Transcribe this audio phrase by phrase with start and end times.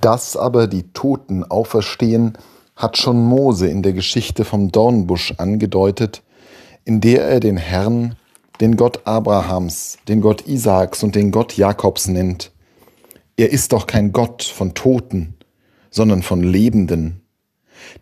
[0.00, 2.36] Dass aber die Toten auferstehen,
[2.76, 6.22] hat schon Mose in der Geschichte vom Dornbusch angedeutet,
[6.84, 8.16] in der er den Herrn,
[8.60, 12.52] den Gott Abrahams, den Gott Isaaks und den Gott Jakobs nennt.
[13.36, 15.34] Er ist doch kein Gott von Toten,
[15.90, 17.22] sondern von Lebenden.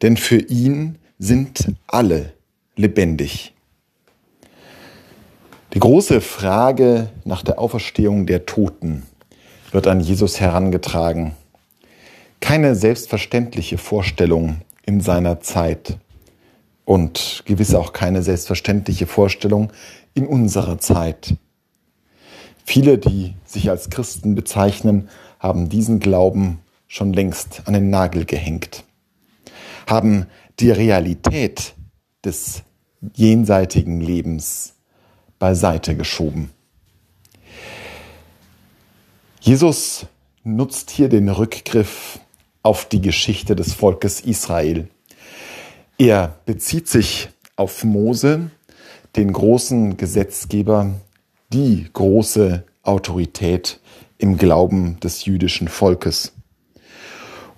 [0.03, 2.35] Denn für ihn sind alle
[2.77, 3.55] lebendig.
[5.73, 9.05] Die große Frage nach der Auferstehung der Toten
[9.73, 11.35] wird an Jesus herangetragen.
[12.45, 15.97] Keine selbstverständliche Vorstellung in seiner Zeit
[16.85, 19.73] und gewiss auch keine selbstverständliche Vorstellung
[20.13, 21.37] in unserer Zeit.
[22.63, 28.85] Viele, die sich als Christen bezeichnen, haben diesen Glauben schon längst an den Nagel gehängt,
[29.87, 30.27] haben
[30.61, 31.73] die Realität
[32.27, 32.63] des
[33.15, 34.75] jenseitigen Lebens
[35.39, 36.51] beiseite geschoben.
[39.41, 40.05] Jesus
[40.43, 42.21] nutzt hier den Rückgriff
[42.65, 44.89] auf die Geschichte des Volkes Israel.
[45.99, 48.51] Er bezieht sich auf Mose,
[49.15, 50.95] den großen Gesetzgeber,
[51.53, 53.79] die große Autorität
[54.19, 56.33] im Glauben des jüdischen Volkes.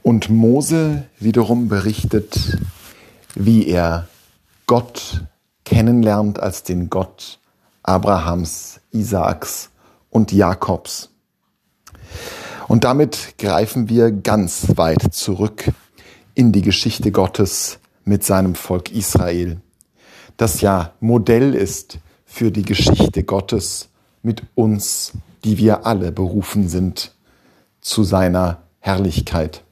[0.03, 2.59] Und Mose wiederum berichtet,
[3.35, 4.09] wie er
[4.67, 5.25] Gott
[5.65, 7.39] kennenlernt als den Gott
[7.85, 9.71] Abrahams, Isaaks
[10.11, 11.11] und Jakobs.
[12.69, 15.71] Und damit greifen wir ganz weit zurück
[16.35, 19.61] in die Geschichte Gottes mit seinem Volk Israel,
[20.37, 23.89] das ja Modell ist für die Geschichte Gottes
[24.23, 25.13] mit uns,
[25.45, 27.13] die wir alle berufen sind
[27.81, 29.63] zu seiner Herrlichkeit.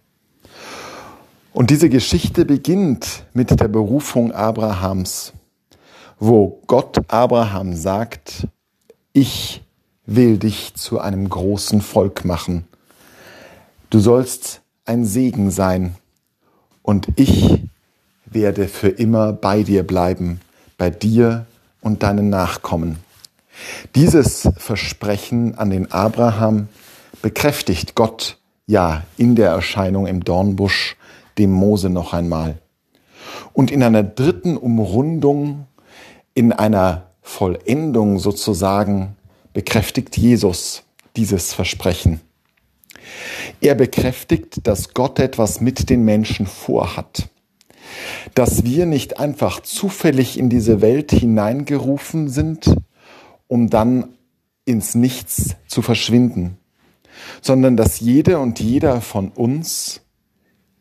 [1.53, 5.33] Und diese Geschichte beginnt mit der Berufung Abrahams,
[6.19, 8.47] wo Gott Abraham sagt,
[9.13, 9.63] ich
[10.07, 12.67] will dich zu einem großen Volk machen.
[13.95, 15.95] Du sollst ein Segen sein
[16.83, 17.61] und ich
[18.27, 20.41] werde für immer bei dir bleiben,
[20.77, 21.47] bei dir
[21.81, 22.99] und deinen Nachkommen.
[23.95, 26.67] Dieses Versprechen an den Abraham
[27.23, 30.97] bekräftigt Gott ja in der Erscheinung im Dornbusch
[31.39, 32.59] dem Mose noch einmal.
[33.53, 35.69] Und in einer dritten Umrundung,
[36.35, 39.15] in einer Vollendung sozusagen,
[39.53, 40.83] bekräftigt Jesus
[41.15, 42.21] dieses Versprechen.
[43.61, 47.29] Er bekräftigt, dass Gott etwas mit den Menschen vorhat.
[48.35, 52.77] Dass wir nicht einfach zufällig in diese Welt hineingerufen sind,
[53.47, 54.15] um dann
[54.65, 56.57] ins Nichts zu verschwinden,
[57.43, 60.01] sondern dass jede und jeder von uns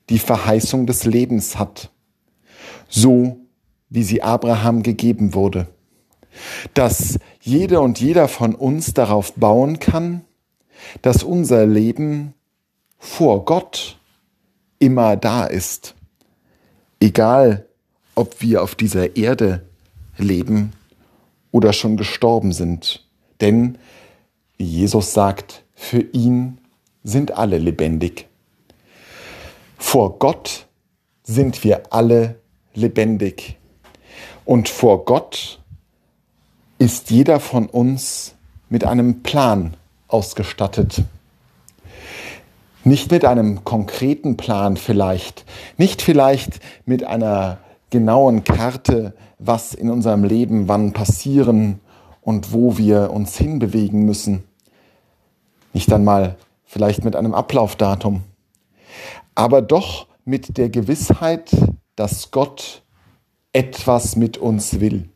[0.09, 1.91] die Verheißung des Lebens hat,
[2.87, 3.37] so
[3.89, 5.67] wie sie Abraham gegeben wurde.
[6.73, 10.21] Dass jede und jeder von uns darauf bauen kann,
[11.01, 12.33] dass unser Leben
[13.03, 13.97] vor Gott
[14.79, 15.93] immer da ist.
[17.01, 17.65] Egal,
[18.15, 19.65] ob wir auf dieser Erde
[20.17, 20.71] leben
[21.51, 23.05] oder schon gestorben sind.
[23.41, 23.77] Denn,
[24.55, 26.59] wie Jesus sagt, für ihn
[27.03, 28.29] sind alle lebendig.
[29.77, 30.67] Vor Gott
[31.23, 32.39] sind wir alle
[32.73, 33.57] lebendig.
[34.45, 35.59] Und vor Gott
[36.79, 38.33] ist jeder von uns
[38.69, 39.75] mit einem Plan
[40.07, 41.03] ausgestattet.
[42.83, 45.45] Nicht mit einem konkreten Plan vielleicht,
[45.77, 51.79] nicht vielleicht mit einer genauen Karte, was in unserem Leben wann passieren
[52.21, 54.43] und wo wir uns hinbewegen müssen.
[55.73, 56.35] Nicht einmal
[56.65, 58.23] vielleicht mit einem Ablaufdatum,
[59.35, 61.51] aber doch mit der Gewissheit,
[61.95, 62.83] dass Gott
[63.53, 65.09] etwas mit uns will.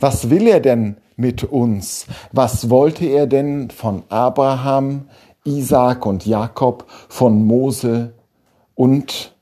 [0.00, 2.06] Was will er denn mit uns?
[2.30, 5.08] Was wollte er denn von Abraham,
[5.44, 8.14] Isaak und Jakob, von Mose
[8.74, 9.34] und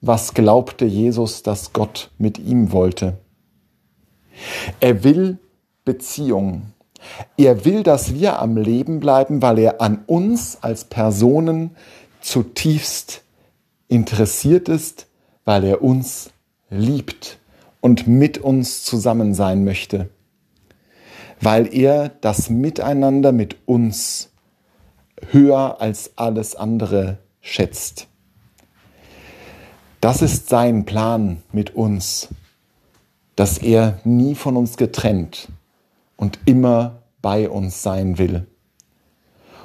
[0.00, 3.18] was glaubte Jesus, dass Gott mit ihm wollte?
[4.80, 5.38] Er will
[5.84, 6.72] Beziehung.
[7.36, 11.76] Er will, dass wir am Leben bleiben, weil er an uns als Personen
[12.20, 13.22] zutiefst
[13.88, 15.06] interessiert ist,
[15.44, 16.30] weil er uns
[16.70, 17.38] liebt
[17.80, 20.10] und mit uns zusammen sein möchte,
[21.40, 24.29] weil er das Miteinander mit uns
[25.30, 28.08] höher als alles andere schätzt.
[30.00, 32.28] Das ist sein Plan mit uns,
[33.36, 35.48] dass er nie von uns getrennt
[36.16, 38.46] und immer bei uns sein will.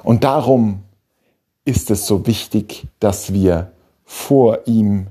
[0.04, 0.84] Und darum
[1.64, 3.72] ist es so wichtig, dass wir
[4.04, 5.08] vor ihm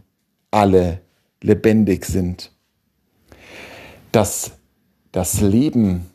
[0.51, 1.01] alle
[1.41, 2.51] lebendig sind
[4.15, 4.53] dass
[5.11, 6.09] das Leben,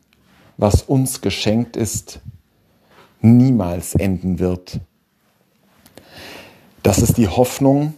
[0.56, 2.22] was uns geschenkt ist,
[3.22, 4.80] niemals enden wird.
[6.84, 7.94] Das ist die Hoffnung,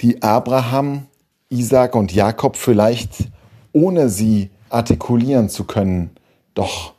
[0.00, 1.06] die Abraham,
[1.48, 3.28] Isaac und Jakob vielleicht,
[3.72, 6.10] ohne sie artikulieren zu können,
[6.54, 6.94] doch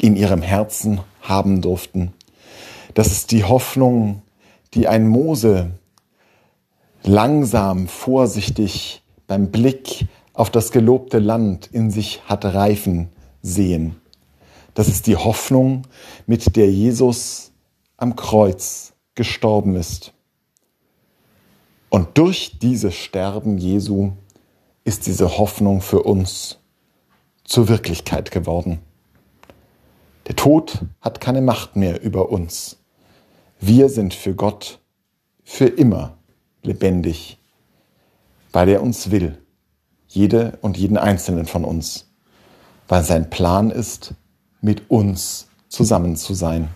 [0.00, 2.12] in ihrem Herzen haben durften.
[2.94, 4.22] Das ist die Hoffnung,
[4.74, 5.70] die ein Mose
[7.04, 13.08] langsam, vorsichtig beim Blick auf das gelobte Land in sich hat reifen
[13.42, 14.01] sehen.
[14.74, 15.86] Das ist die Hoffnung,
[16.26, 17.52] mit der Jesus
[17.96, 20.12] am Kreuz gestorben ist.
[21.90, 24.12] Und durch dieses Sterben Jesu
[24.84, 26.58] ist diese Hoffnung für uns
[27.44, 28.80] zur Wirklichkeit geworden.
[30.26, 32.78] Der Tod hat keine Macht mehr über uns.
[33.60, 34.80] Wir sind für Gott
[35.44, 36.16] für immer
[36.62, 37.38] lebendig,
[38.52, 39.38] weil er uns will,
[40.08, 42.10] jede und jeden einzelnen von uns,
[42.88, 44.14] weil sein Plan ist,
[44.62, 46.68] mit uns zusammen zu sein.